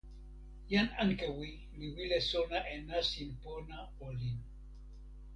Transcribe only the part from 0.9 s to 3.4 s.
Ankewi li wile sona e nasin